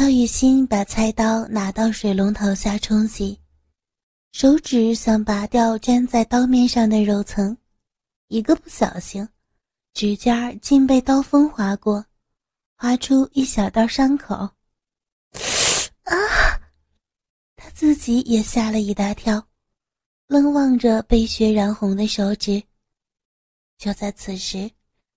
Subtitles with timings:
[0.00, 3.38] 赵雨欣把菜刀拿到水龙头下冲洗，
[4.32, 7.54] 手指想拔掉粘在刀面上的肉层，
[8.28, 9.28] 一个不小心，
[9.92, 12.02] 指尖竟被刀锋划过，
[12.76, 14.34] 划出一小道伤口。
[14.34, 16.16] 啊！
[17.54, 19.46] 他自己也吓了一大跳，
[20.28, 22.62] 愣望着被血染红的手指。
[23.76, 24.70] 就在此时，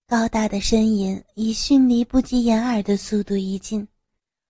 [0.09, 3.88] 高大的身影以迅雷不及掩耳的速度移近。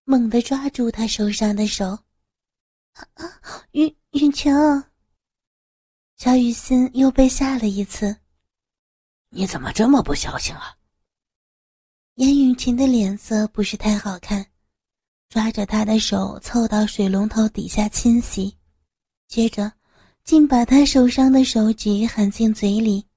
[0.05, 1.87] 猛地抓住他受伤的手，
[2.93, 3.39] 啊啊！
[3.71, 4.53] 雨雨晴，
[6.17, 8.17] 乔雨欣又被吓了一次。
[9.29, 10.77] 你怎么这么不小心啊？
[12.15, 14.45] 严雨晴的脸色不是太好看，
[15.29, 18.57] 抓着他的手凑到水龙头底下清洗，
[19.29, 19.71] 接着
[20.25, 23.07] 竟把他受伤的手指含进嘴里。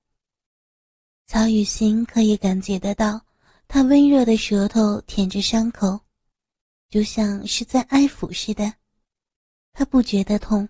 [1.27, 3.21] 曹雨欣可以感觉得到，
[3.67, 6.06] 他温热的舌头舔着伤口。
[6.89, 8.73] 就像是在爱抚似的，
[9.73, 10.69] 他不觉得痛，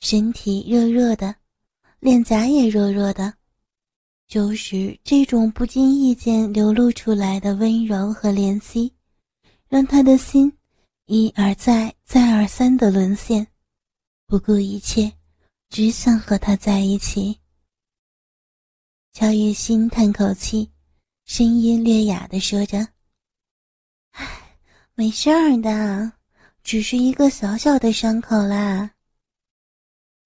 [0.00, 1.36] 身体热热的，
[2.00, 3.34] 脸颊也热热的，
[4.26, 8.92] 就是这种不经意间流露出来的温柔和怜惜，
[9.68, 10.52] 让他的心
[11.06, 13.46] 一而再、再而三的沦陷，
[14.26, 15.12] 不顾一切，
[15.68, 17.38] 只想和他在一起。
[19.12, 20.70] 乔雨欣叹口气，
[21.26, 22.88] 声音略哑的说着：“。”
[24.94, 26.12] 没事儿的，
[26.62, 28.90] 只是一个小小的伤口啦。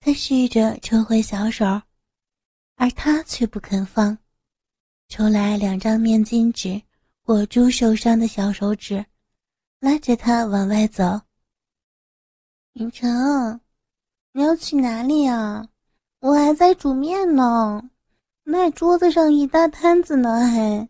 [0.00, 1.64] 他试着抽回小手，
[2.74, 4.18] 而他却不肯放，
[5.08, 6.82] 抽来两张面巾纸
[7.22, 9.06] 裹住受伤的小手指，
[9.78, 11.20] 拉着他往外走。
[12.72, 13.60] 云城，
[14.32, 15.68] 你要去哪里啊？
[16.18, 17.88] 我还在煮面呢，
[18.42, 20.88] 那桌子上一大摊子呢，还。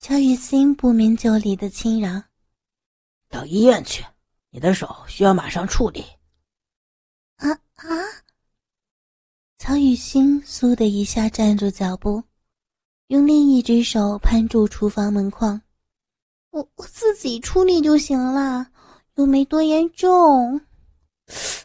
[0.00, 2.24] 乔雨欣不明就里的轻嚷。
[3.28, 4.04] 到医院去，
[4.50, 6.04] 你的手需要马上处理。
[7.36, 7.86] 啊啊！
[9.58, 12.22] 曹雨欣嗖的一下站住脚步，
[13.08, 15.60] 用另一只手攀住厨房门框。
[16.50, 18.70] 我我自己处理就行了，
[19.14, 20.56] 又没多严重。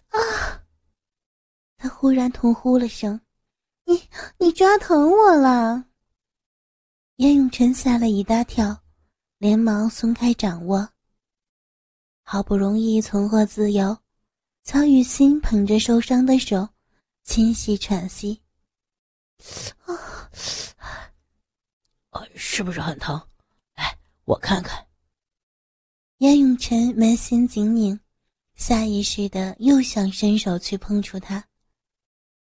[0.10, 0.62] 啊！
[1.78, 3.20] 他忽然痛呼了声
[3.86, 4.02] ：“你
[4.38, 5.86] 你抓疼我了！”
[7.18, 8.84] 严永成吓了一大跳，
[9.38, 10.90] 连忙松开掌握。
[12.24, 13.98] 好不容易重获自由，
[14.64, 16.68] 曹雨欣捧着受伤的手，
[17.22, 18.42] 清晰喘息。
[19.86, 19.94] 啊，
[22.10, 23.22] 啊，是不是很疼？
[23.76, 24.88] 来，我看看。
[26.18, 28.00] 严永晨眉心紧拧，
[28.56, 31.44] 下意识的又想伸手去碰触他。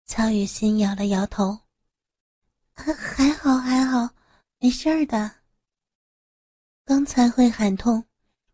[0.06, 1.60] 曹雨欣摇了摇头
[2.74, 4.10] ：“还好，还好，
[4.60, 5.30] 没事儿的。
[6.86, 8.06] 刚才会喊痛。”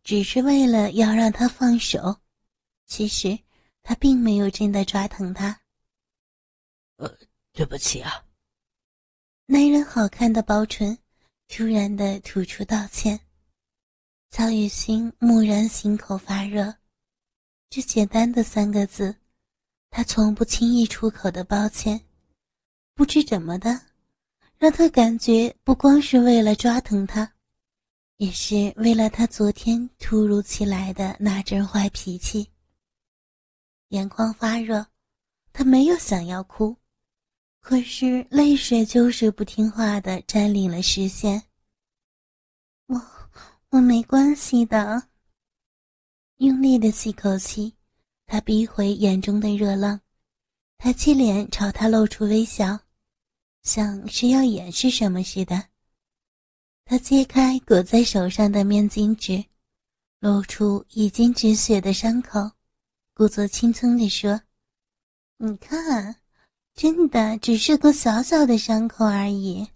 [0.04, 2.20] 只是为了要让他放手，
[2.86, 3.40] 其实
[3.82, 5.62] 他并没有真的抓疼他。
[6.98, 7.18] 呃，
[7.54, 8.24] 对不起啊。
[9.46, 10.98] 男人好看的薄唇
[11.48, 13.20] 突然的吐出道歉。
[14.30, 16.76] 曹雨欣蓦然心口发热，
[17.70, 19.16] 这简单的三个字，
[19.90, 22.02] 他从不轻易出口的抱歉，
[22.96, 23.80] 不知怎么的，
[24.58, 27.33] 让他感觉不光是为了抓疼他。
[28.18, 32.50] 也是为了他昨天突如其来的那阵坏脾气，
[33.90, 34.86] 眼眶发热，
[35.52, 36.78] 他没有想要哭，
[37.60, 41.44] 可是泪水就是不听话的占领了视线。
[42.88, 43.02] 我
[43.70, 45.10] 我没关系的。
[46.38, 47.76] 用力的吸口气，
[48.26, 50.02] 他逼回眼中的热浪，
[50.78, 52.80] 抬起脸朝他露出微笑，
[53.62, 55.70] 像是要掩饰什么似的。
[56.86, 59.46] 他揭开裹在手上的面巾纸，
[60.20, 62.52] 露出已经止血的伤口，
[63.14, 64.42] 故作轻松地说
[65.40, 66.18] ：“你看，
[66.74, 69.68] 真的只是个小小的伤口而已，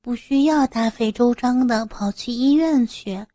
[0.00, 3.26] 不需要大费周章的跑去医院去。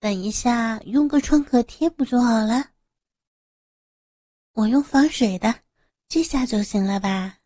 [0.00, 2.70] 等一下用个创可贴不就好了？
[4.54, 5.54] 我用防水的，
[6.08, 7.38] 这下就行了吧？”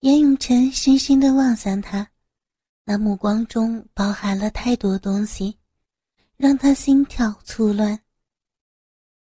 [0.00, 2.08] 严永成深深的望向他。
[2.90, 5.58] 那目光中包含了太多东西，
[6.38, 8.00] 让他心跳粗乱。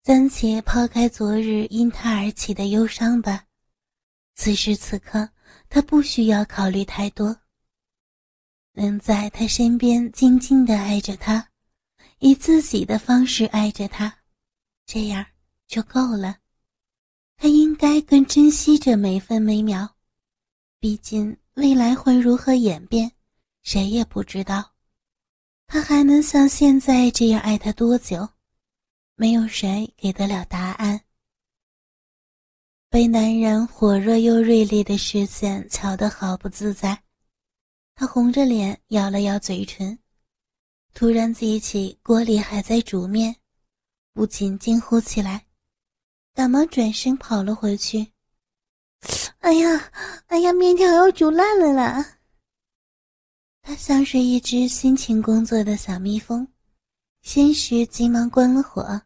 [0.03, 3.45] 暂且抛开昨日因他而起的忧伤吧，
[4.35, 5.29] 此时此刻
[5.69, 7.39] 他不需要考虑太多。
[8.73, 11.51] 能在他身边静静的爱着他，
[12.19, 14.17] 以自己的方式爱着他，
[14.85, 15.25] 这样
[15.65, 16.39] 就够了。
[17.37, 19.95] 他应该更珍惜这每分每秒，
[20.77, 23.13] 毕竟未来会如何演变。
[23.65, 24.73] 谁也不知道。
[25.65, 28.29] 他还能像现在这样爱她多久？
[29.15, 31.01] 没有谁给得了答案。
[32.91, 37.03] 被男人火热又锐利的视线瞧得好不自在，
[37.95, 39.97] 他红着脸咬了咬嘴唇，
[40.93, 43.35] 突然记起锅里还在煮面，
[44.13, 45.47] 不禁惊呼起来，
[46.35, 48.13] 赶忙转身跑了回去。
[49.39, 49.91] 哎呀，
[50.27, 52.14] 哎呀，面条要煮烂了啦！
[53.67, 56.47] 他像是一只辛勤工作的小蜜蜂，
[57.23, 59.01] 先是急忙关了火，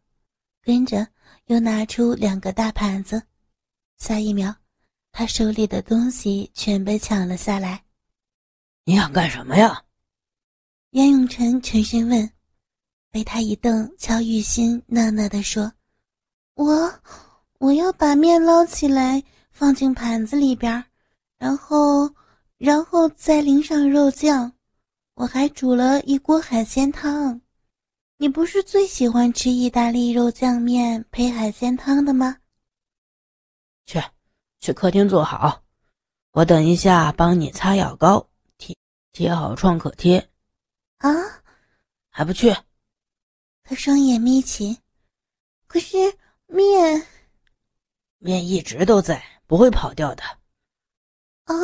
[0.62, 1.08] 跟着
[1.46, 3.24] 又拿出两个大盘子。
[4.00, 4.54] 下一秒，
[5.14, 7.86] 他手里的东西全被抢了下来。
[8.84, 9.82] 你想干什么呀？
[10.90, 12.30] 严永成沉声问。
[13.12, 15.72] 被他一瞪，乔雨欣讷讷地说
[16.56, 17.02] ：“我，
[17.60, 20.84] 我要把面捞起来，放进盘子里边，
[21.38, 22.14] 然后，
[22.60, 24.54] 然后再淋上肉酱。
[25.16, 27.42] 我还煮了一锅海鲜汤。
[28.18, 32.38] 你不是最喜欢吃意大利肉酱面配海鲜汤的吗？”
[33.88, 34.00] 去，
[34.60, 35.64] 去客厅坐好，
[36.32, 38.76] 我等一下帮你擦药膏，贴
[39.14, 40.30] 贴好创可贴。
[40.98, 41.10] 啊，
[42.12, 42.56] 还不去？
[43.64, 44.78] 他双眼眯起。
[45.68, 45.98] 可是
[46.48, 47.08] 面，
[48.18, 50.24] 面一直都在，不会跑掉的。
[51.46, 51.56] 啊，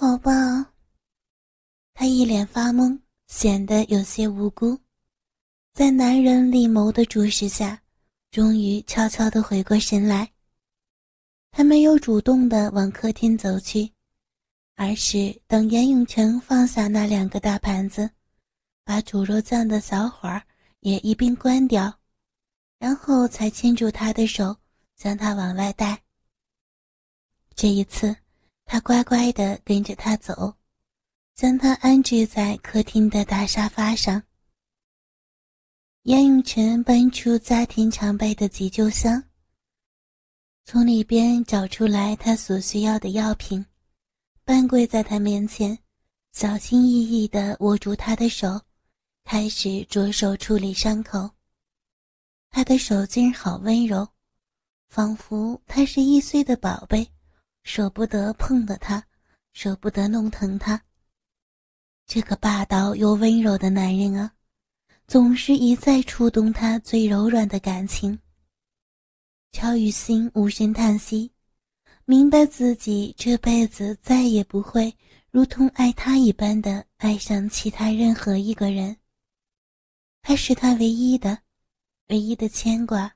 [0.00, 0.30] 好吧。
[1.92, 2.96] 他一脸发懵，
[3.26, 4.78] 显得有些无辜，
[5.74, 7.82] 在男人厉眸的注视下，
[8.30, 10.30] 终于悄悄的回过神来。
[11.50, 13.92] 他没有主动的往客厅走去，
[14.76, 18.08] 而是等严永成放下那两个大盘子，
[18.84, 20.40] 把煮肉酱的小火
[20.78, 21.92] 也一并关掉，
[22.78, 24.56] 然后才牵住他的手，
[24.94, 26.00] 将他往外带。
[27.56, 28.14] 这一次，
[28.70, 30.54] 他乖乖的跟着他走，
[31.34, 34.22] 将他安置在客厅的大沙发上。
[36.02, 39.24] 严永成搬出家庭常备的急救箱。
[40.66, 43.64] 从里边找出来他所需要的药品，
[44.44, 45.78] 半跪在他面前，
[46.32, 48.60] 小心翼翼地握住他的手，
[49.24, 51.30] 开始着手处理伤口。
[52.50, 54.06] 他的手劲好温柔，
[54.90, 57.10] 仿佛他是一岁的宝贝，
[57.62, 59.06] 舍不得碰的他，
[59.52, 60.82] 舍不得弄疼他。
[62.06, 64.32] 这个霸道又温柔的男人啊，
[65.06, 68.18] 总是一再触动他最柔软的感情。
[69.52, 71.30] 乔雨欣无声叹息，
[72.04, 74.94] 明白自己这辈子再也不会
[75.30, 78.96] 如同爱他一般的爱上其他任何一个人。
[80.22, 81.38] 他是他唯一的、
[82.08, 83.14] 唯一的牵挂，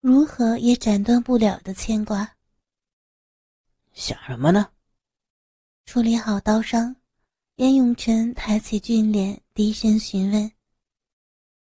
[0.00, 2.36] 如何也斩断不了的牵挂。
[3.92, 4.70] 想什么呢？
[5.84, 6.96] 处理好刀伤，
[7.56, 10.50] 严永成抬起俊脸，低声询问。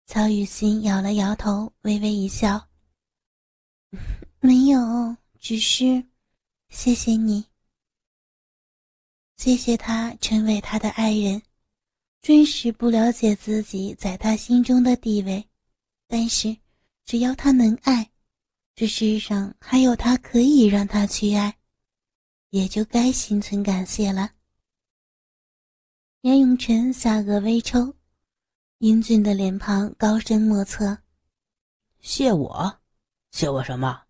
[0.06, 2.68] 乔雨欣摇了摇头，微微一笑。
[4.40, 6.04] 没有，只是
[6.68, 7.44] 谢谢你，
[9.36, 11.42] 谢谢他成为他的爱人。
[12.22, 15.48] 真实不了解自己在他心中的地位，
[16.06, 16.56] 但是
[17.04, 18.10] 只要他能爱，
[18.74, 21.56] 这世上还有他可以让他去爱，
[22.50, 24.30] 也就该心存感谢了。
[26.22, 27.94] 严永成下颚微抽，
[28.78, 30.98] 英俊的脸庞高深莫测。
[32.00, 32.80] 谢我。
[33.30, 34.02] 谢我什么？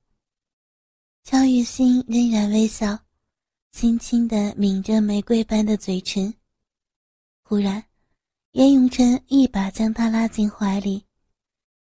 [1.23, 2.99] 乔雨欣仍然微笑，
[3.71, 6.33] 轻轻的抿着玫瑰般的嘴唇。
[7.43, 7.85] 忽然，
[8.53, 11.05] 严永成一把将她拉进怀里，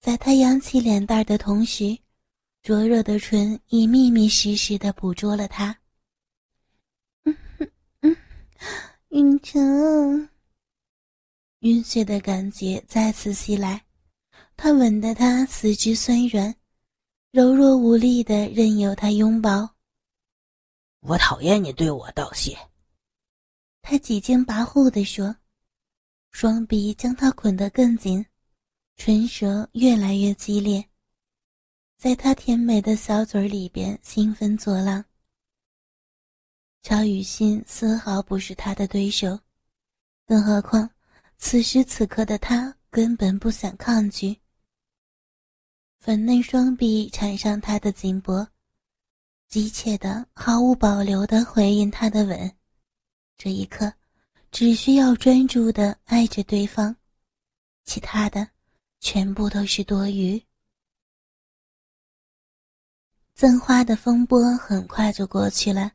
[0.01, 1.97] 在她扬起脸蛋的同时，
[2.63, 5.79] 灼热的唇已密密实实的捕捉了他。
[8.59, 8.69] 嗯
[9.11, 10.29] 嗯，永成，
[11.61, 13.85] 晕眩的感觉再次袭来，
[14.57, 16.55] 他吻得他四肢酸软。
[17.31, 19.77] 柔弱无力的任由他拥抱。
[21.01, 22.57] 我讨厌你对我道谢。
[23.83, 25.37] 他几经跋扈地说，
[26.31, 28.25] 双臂将他捆得更紧，
[28.97, 30.89] 唇舌越来越激烈，
[31.99, 35.05] 在他甜美的小嘴里边兴奋作浪。
[36.89, 39.39] 乔雨欣丝毫不是他的对手，
[40.27, 40.89] 更何况
[41.37, 44.35] 此时此刻的他根本不想抗拒。
[46.01, 48.49] 粉嫩双臂缠上他的颈脖，
[49.49, 52.51] 急切的、毫无保留的回应他的吻。
[53.37, 53.93] 这一刻，
[54.51, 56.97] 只需要专注的爱着对方，
[57.85, 58.49] 其他的
[58.99, 60.43] 全部都是多余。
[63.35, 65.93] 赠花的风波很快就过去了。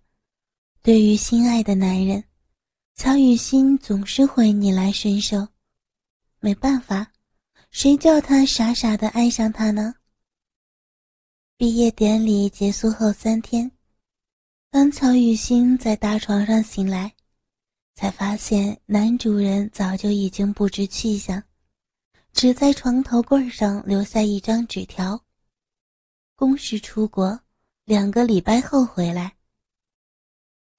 [0.84, 2.22] 对于心爱的男人，
[2.94, 5.48] 乔雨欣总是会逆来顺受，
[6.42, 7.10] 没办法，
[7.72, 9.96] 谁叫他傻傻的爱上他呢？
[11.56, 13.72] 毕业典礼结束后三天，
[14.70, 17.14] 当乔雨欣在大床上醒来，
[17.96, 21.42] 才发现男主人早就已经不知去向，
[22.34, 25.24] 只在床头柜上留下一张纸条
[26.36, 27.40] ：“公事出国，
[27.86, 29.34] 两个礼拜后回来。”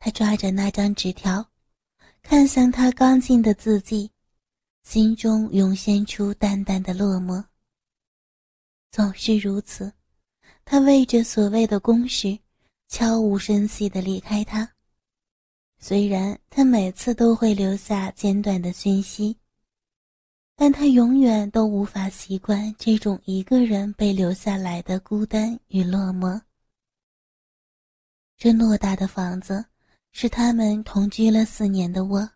[0.04, 1.42] 他抓着那张纸条，
[2.22, 4.10] 看向他刚进的字迹，
[4.82, 7.42] 心中涌现出淡淡的落寞。
[8.90, 9.90] 总是如此。
[10.62, 12.38] 他为着所谓的公事，
[12.86, 14.70] 悄无声息地离开他。
[15.78, 19.34] 虽然他每次都会留下简短的讯息，
[20.54, 26.38] 但他永远都无法习惯这种一个人被留下来的孤单与落寞。
[28.36, 29.64] 这偌大的房子，
[30.16, 32.30] 是他们同居了四年的窝。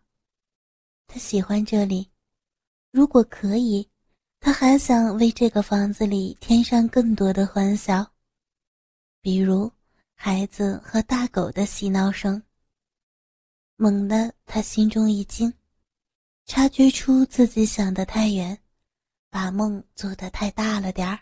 [1.07, 2.11] 他喜欢这里，
[2.91, 3.89] 如果可以，
[4.41, 8.05] 他还想为这个房子里添上更多的欢笑。
[9.21, 9.71] 比如，
[10.13, 12.43] 孩子和大狗的嬉闹声。
[13.77, 15.51] 猛地，他心中一惊，
[16.45, 18.59] 察觉出自己想得太远，
[19.29, 21.17] 把梦做得太大了点儿。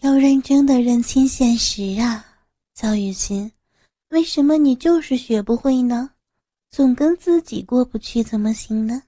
[0.00, 3.50] 要认真的认清现实啊，焦雨欣，
[4.10, 6.14] 为什么你就是学不会呢？
[6.68, 9.04] 总跟自己过不去，怎么行呢？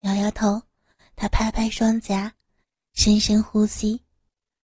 [0.00, 0.62] 摇摇头，
[1.16, 2.34] 他拍拍双颊，
[2.92, 4.02] 深深呼吸。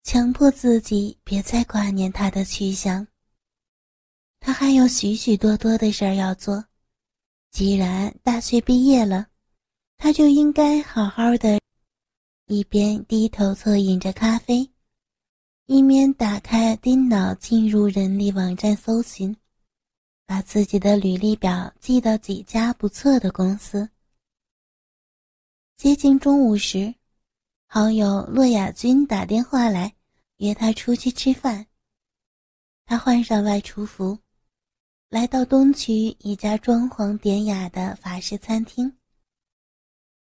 [0.03, 3.07] 强迫自己别再挂念他的去向。
[4.39, 6.65] 他还有许许多多的事儿要做。
[7.51, 9.27] 既然大学毕业了，
[9.97, 11.59] 他就应该好好的，
[12.47, 14.69] 一边低头啜饮着咖啡，
[15.71, 19.37] 一面打开电脑进入人力网站搜寻，
[20.25, 23.87] 把自己的履历表寄到几家不错的公司。
[25.77, 26.95] 接近中午时。
[27.67, 29.93] 好友骆亚军打电话来，
[30.37, 31.67] 约他出去吃饭。
[32.87, 34.17] 他换上外出服，
[35.09, 38.91] 来到东区一家装潢典雅的法式餐厅。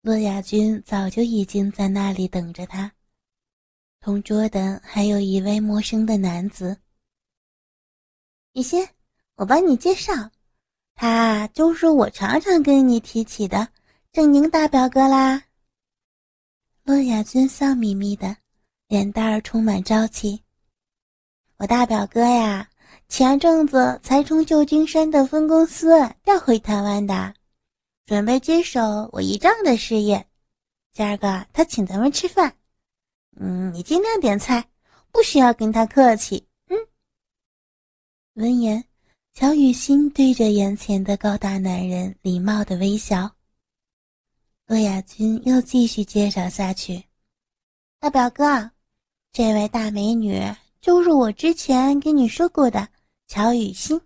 [0.01, 2.91] 骆亚军早就已经在那里等着他，
[4.01, 6.77] 同桌的还有一位陌生的男子。
[8.53, 8.87] 雨欣，
[9.35, 10.13] 我帮你介绍，
[10.95, 13.67] 他就是我常常跟你提起的
[14.13, 15.43] 郑宁大表哥啦。
[16.83, 18.37] 洛亚军笑眯眯的，
[18.87, 20.43] 脸蛋儿充满朝气。
[21.57, 22.69] 我大表哥呀，
[23.09, 25.89] 前阵子才从旧金山的分公司
[26.23, 27.33] 调回台湾的，
[28.05, 30.25] 准备接手我姨丈的事业。
[30.93, 32.55] 今儿个他请咱们吃饭，
[33.41, 34.69] 嗯，你尽量点菜，
[35.13, 36.45] 不需要跟他客气。
[36.67, 36.77] 嗯。
[38.33, 38.83] 闻言，
[39.33, 43.31] 乔雨欣对着眼前的高大男人礼貌的微笑。
[44.67, 47.01] 骆亚军又继续介绍下去
[48.01, 48.71] ：“大表哥，
[49.31, 50.41] 这位大美女
[50.81, 52.89] 就是我之前跟你说过的
[53.25, 54.01] 乔雨欣，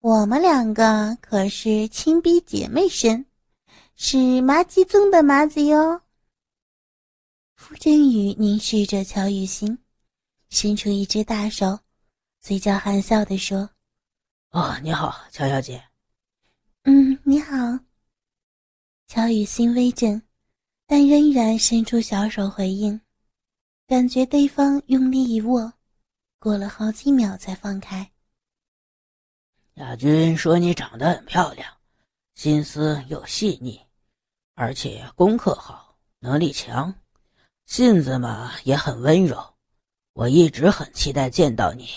[0.00, 3.26] 我们两个可是亲逼姐妹身，
[3.96, 6.00] 是麻吉宗的麻子哟。”
[7.66, 9.76] 傅振宇凝视着乔雨欣，
[10.50, 11.80] 伸出一只大手，
[12.38, 13.68] 嘴角含笑地说
[14.54, 15.84] ：“哦，你好，乔小姐。
[16.86, 17.56] ”“嗯，你好。”
[19.08, 20.22] 乔雨欣微怔，
[20.86, 23.00] 但仍然伸出小手回应，
[23.88, 25.72] 感觉对方用力一握，
[26.38, 28.12] 过了好几秒才放开。
[29.74, 31.76] 亚军说：“你长得很漂亮，
[32.36, 33.84] 心思又细腻，
[34.54, 36.94] 而且功课好，能力强，
[37.66, 39.54] 性子嘛也很温柔。
[40.14, 41.88] 我一直很期待见到你。”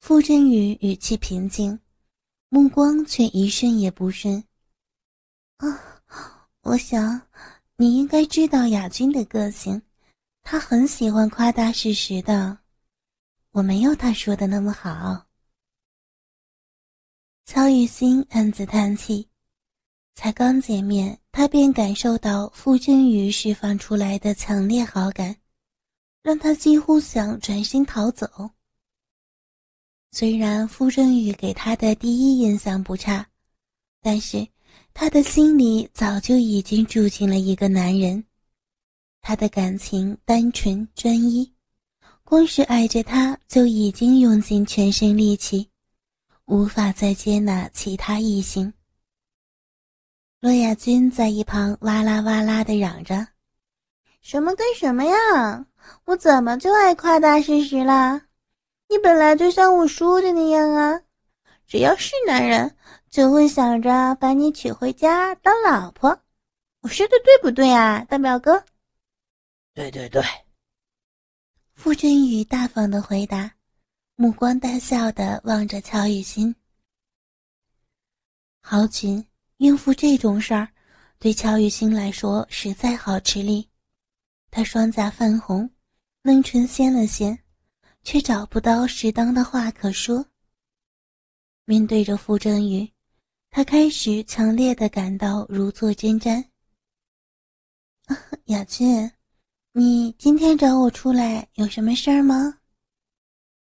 [0.00, 1.80] 傅振宇语气平静，
[2.48, 4.44] 目光却一瞬也不瞬。
[5.56, 6.02] 啊，
[6.62, 7.28] 我想
[7.76, 9.80] 你应该知道亚君的个性，
[10.42, 12.58] 他很喜欢夸大事实的，
[13.52, 15.26] 我没有他说的那么好。
[17.44, 19.28] 曹雨欣暗自叹气，
[20.14, 25.34] 才刚见面，他便感受到傅振宇释放出来的强烈好感，
[26.22, 28.28] 让他几乎想转身逃走。
[30.12, 33.26] 虽然傅振宇给他的第一印象不差，
[34.00, 34.46] 但是。
[34.94, 38.22] 他的心里早就已经住进了一个男人，
[39.22, 41.50] 他的感情单纯专一，
[42.24, 45.66] 光是爱着他就已经用尽全身力气，
[46.44, 48.70] 无法再接纳其他异性。
[50.42, 53.28] 罗亚军在一旁哇啦哇啦的嚷着
[54.20, 55.64] ：“什么跟什么呀？
[56.06, 58.22] 我怎么就爱夸大事实啦？
[58.88, 61.00] 你本来就像我说的那样啊！
[61.66, 62.76] 只要是男人。”
[63.12, 66.18] 就会想着把你娶回家当老婆，
[66.80, 68.64] 我说的对不对啊，大表哥？
[69.74, 70.22] 对对对。
[71.74, 73.52] 傅振宇大方的回答，
[74.16, 76.56] 目光带笑的望着乔雨欣。
[78.62, 79.22] 郝锦
[79.62, 80.68] 应付这种事儿，
[81.20, 83.68] 对乔雨欣来说实在好吃力。
[84.50, 85.70] 他双颊泛红，
[86.22, 87.38] 嫩唇掀了掀，
[88.02, 90.26] 却找不到适当的话可说。
[91.64, 92.90] 面对着傅振宇，
[93.50, 96.44] 他开始强烈的感到如坐针毡。
[98.46, 99.08] 雅俊。
[99.74, 102.58] 你今天找我出来有什么事儿吗？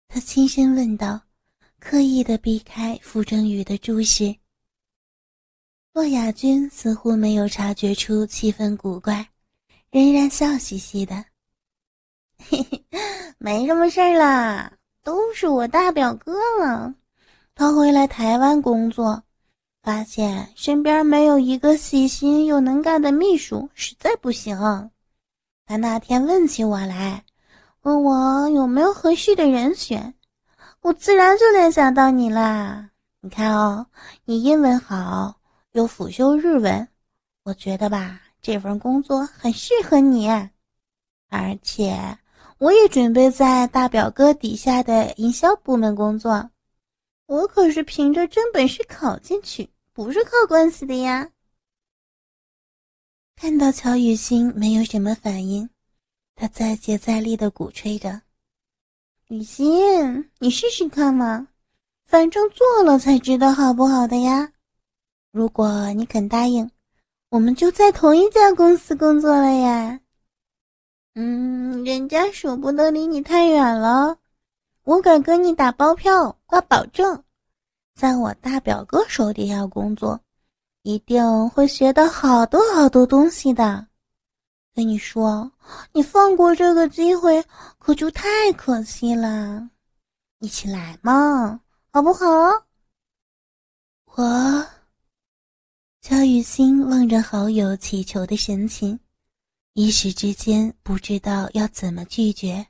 [0.07, 1.21] 他轻声问道，
[1.77, 4.33] 刻意的避开傅正宇的注视。
[5.93, 9.27] 洛雅君似乎没有察觉出气氛古怪，
[9.91, 11.23] 仍然笑嘻嘻的
[12.49, 12.83] ：“嘿嘿，
[13.37, 14.73] 没什么事儿啦，
[15.03, 16.95] 都是我大表哥了。
[17.53, 19.21] 他回来台湾工作，
[19.83, 24.57] 发现身边没有一个细心又能干的秘书，实在不行。”
[25.67, 27.23] 他那天问起我来，
[27.83, 30.15] 问我有没有合适的人选，
[30.81, 32.89] 我自然就联想到你啦。
[33.21, 33.85] 你看哦，
[34.25, 35.35] 你英文好，
[35.73, 36.87] 又辅修日文，
[37.43, 40.29] 我觉得吧，这份工作很适合你。
[41.29, 41.97] 而且，
[42.59, 46.51] 我也准备在大表哥底下的营销部门工作，
[47.25, 51.31] 我可是凭着真本事考进去，不是靠关系的呀。
[53.35, 55.67] 看到乔雨欣没有什么反应，
[56.35, 58.21] 他再接再厉的鼓吹着
[59.29, 61.47] ：“雨欣，你试试看嘛，
[62.05, 64.53] 反正做了才知道好不好的呀。
[65.33, 66.69] 如果你肯答应，
[67.29, 69.99] 我们就在同一家公司工作了呀。
[71.15, 74.15] 嗯，人家舍不得离你太远了，
[74.83, 77.23] 我敢跟你打包票，挂保证，
[77.95, 80.21] 在我大表哥手底下工作。”
[80.83, 83.87] 一定会学到好多好多东西的，
[84.75, 85.51] 跟你说，
[85.93, 87.43] 你放过这个机会
[87.79, 89.67] 可就太可惜了。
[90.39, 91.59] 一起来嘛，
[91.91, 92.25] 好不好？
[94.13, 94.65] 我，
[96.03, 98.99] 乔雨欣望着好友乞求的神情，
[99.71, 102.67] 一时之间不知道要怎么拒绝。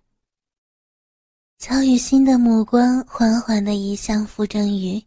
[1.57, 5.03] 乔雨欣的目光缓缓地移向傅正宇。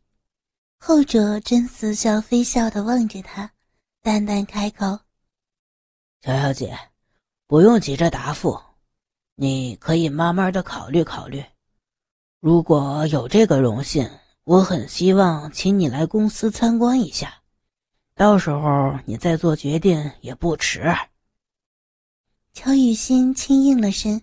[0.81, 3.49] 后者正似笑非笑地望着他，
[4.03, 4.99] 淡淡开口
[6.21, 6.77] ：“乔小姐，
[7.47, 8.61] 不用急着答复，
[9.37, 11.45] 你可以慢慢的考虑考虑。
[12.41, 14.11] 如果有这个荣幸，
[14.43, 17.33] 我很希望请你来公司参观一下，
[18.17, 20.83] 到时候你再做决定也不迟。”
[22.55, 24.23] 乔雨欣轻应了声，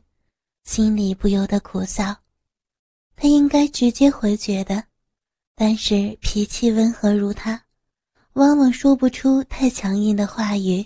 [0.64, 2.24] 心里不由得苦笑，
[3.16, 4.86] 他应该直接回绝的。
[5.56, 7.66] 但是脾气温和如他，
[8.34, 10.84] 往往说不出太强硬的话语。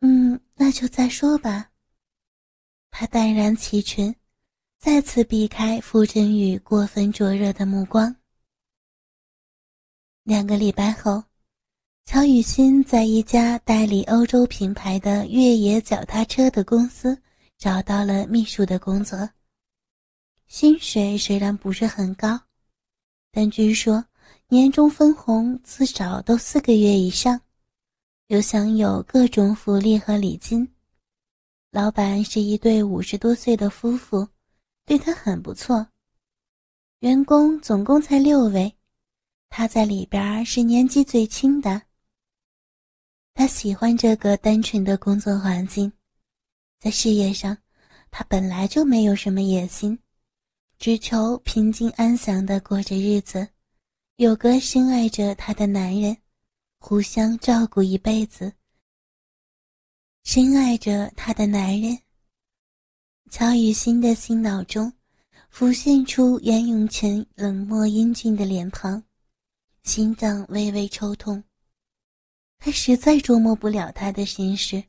[0.00, 1.70] 嗯，那就再说吧。
[2.90, 4.16] 他淡然其唇，
[4.80, 8.16] 再次避开傅振宇过分灼热的目光。
[10.24, 11.22] 两个礼拜后，
[12.04, 17.16] 乔雨欣在一家代理欧洲品牌的越野脚踏车的公司
[17.56, 19.30] 找到了秘书的工作。
[20.46, 22.38] 薪水虽然不是很高。
[23.30, 24.04] 但据说
[24.48, 27.40] 年终分红至少都四个月以上，
[28.26, 30.68] 又享有各种福利和礼金。
[31.70, 34.28] 老板是一对五十多岁的夫妇，
[34.84, 35.86] 对他很不错。
[36.98, 38.76] 员工总共才六位，
[39.48, 41.80] 他在里边是年纪最轻的。
[43.34, 45.92] 他喜欢这个单纯的工作环境，
[46.78, 47.56] 在事业上，
[48.10, 49.98] 他本来就没有什么野心。
[50.78, 53.48] 只求平静安详的过着日子，
[54.16, 56.16] 有个深爱着她的男人，
[56.78, 58.52] 互相照顾一辈子。
[60.24, 61.96] 深爱着她的男人，
[63.30, 64.92] 乔雨欣的心脑中
[65.50, 69.02] 浮现出袁永成冷漠英俊的脸庞，
[69.84, 71.42] 心脏微微抽痛。
[72.64, 74.84] 他实在捉摸不了他的心事，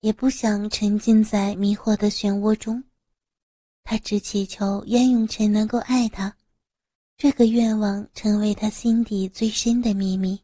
[0.00, 2.82] 也不想沉浸在迷惑的漩涡中。
[3.84, 6.34] 他只祈求袁永成能够爱他，
[7.18, 10.40] 这个愿望成为他心底最深的秘密。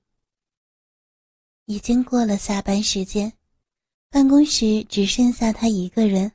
[1.65, 3.33] 已经过了下班时间，
[4.11, 6.33] 办公室只剩下他一个人，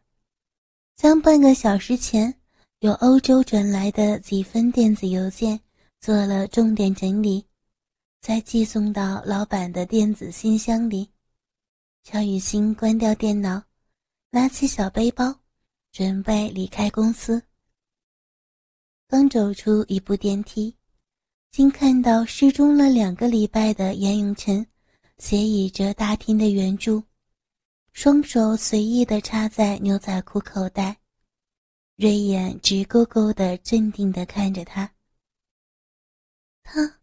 [0.95, 2.33] 将半个小时前
[2.79, 5.59] 由欧洲转来的几封电子邮件
[5.99, 7.45] 做了重点整理，
[8.21, 11.09] 再寄送到老板的电子信箱里。
[12.03, 13.63] 乔雨欣关掉电脑，
[14.29, 15.39] 拿起小背包。
[15.89, 17.41] 准备离开公司，
[19.07, 20.75] 刚走出一部电梯，
[21.49, 24.67] 竟看到失踪了两个礼拜的严永晨，
[25.17, 27.01] 斜倚着大厅的圆柱，
[27.93, 30.99] 双手随意地插在牛仔裤口袋，
[31.95, 34.93] 锐眼直勾勾地、镇定地看着他。
[36.61, 36.96] 他，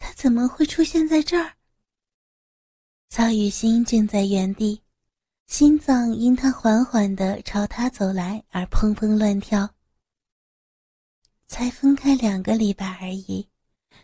[0.00, 1.54] 他怎么会出现在这儿？
[3.10, 4.82] 曹雨欣正在原地，
[5.46, 9.74] 心脏因他缓缓地朝他走来而砰砰乱跳。
[11.46, 13.48] 才分开两个礼拜而已，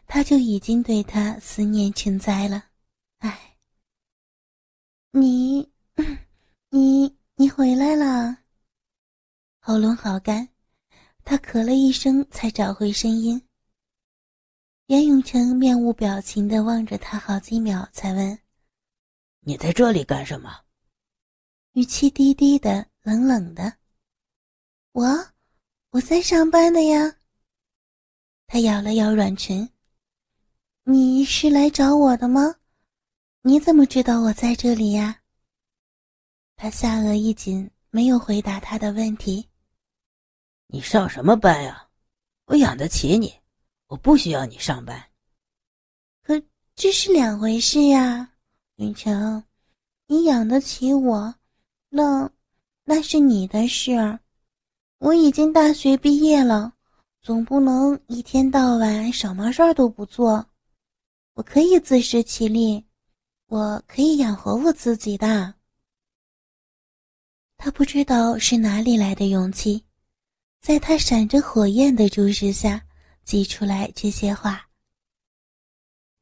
[0.06, 2.64] 他就已经对他思念成灾了。
[3.18, 3.56] 唉，
[5.12, 5.72] 你，
[6.70, 8.38] 你，你回来了。
[9.61, 10.48] 喉咙好干，
[11.24, 13.45] 他咳了一声才找回声音。
[14.87, 18.38] 袁永成面无表情地望着他好几秒，才问。
[19.40, 20.61] 你在这里干什么？
[21.72, 23.79] 语气低低的，冷冷的。
[24.92, 25.05] 我，
[25.90, 27.16] 我在上班的呀。
[28.46, 29.68] 他咬了咬软唇。
[30.85, 32.55] 你是来找我的吗？
[33.42, 35.20] 你怎么知道我在这里呀？
[36.55, 39.49] 他下颚一紧，没有回答他的问题。
[40.68, 41.88] 你上什么班呀？
[42.44, 43.35] 我养得起你，
[43.88, 45.03] 我不需要你上班。
[46.22, 46.40] 可
[46.75, 48.33] 这是两回事呀。
[48.77, 49.42] 云晴，
[50.07, 51.35] 你养得起我，
[51.88, 52.31] 那
[52.85, 54.20] 那是你的事儿。
[54.99, 56.75] 我已经大学毕业了，
[57.22, 60.46] 总不能一天到晚什么事儿都不做。
[61.35, 62.85] 我可以自食其力，
[63.46, 65.55] 我可以养活我自己的。
[67.57, 69.83] 他不知道是哪里来的勇气，
[70.61, 72.86] 在他闪着火焰的注视下，
[73.26, 74.66] 挤出来这些话。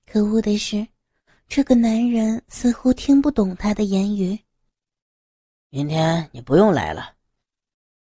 [0.04, 0.84] 可恶的是。
[1.46, 4.36] 这个男人似乎听不懂他的言语。
[5.68, 7.14] 明天你不用来了，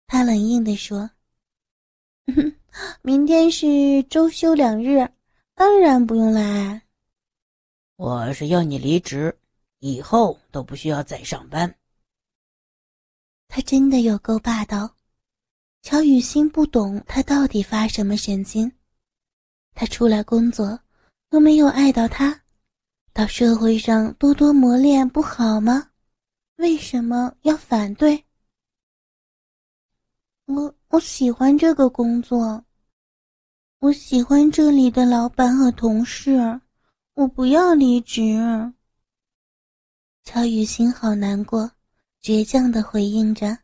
[0.07, 1.11] 他冷硬地说
[3.03, 5.13] ：“明天是周休两日，
[5.55, 6.87] 当然不用来。
[7.97, 9.37] 我是要你离职，
[9.81, 11.77] 以后都不需要再上班。”
[13.49, 14.95] 他真的有够霸道。
[15.83, 18.73] 乔雨欣不懂他到底发什么神经。
[19.75, 20.81] 他出来工作，
[21.31, 22.43] 又没有爱到他。
[23.13, 25.91] 到社会上多多磨练不好吗？
[26.57, 28.25] 为什么要反对？
[30.47, 32.65] 我我喜欢这个工作，
[33.81, 36.61] 我喜欢这里的老板和同事，
[37.15, 38.73] 我不要离职。
[40.23, 41.71] 乔雨欣好难过，
[42.23, 43.59] 倔强的回应着。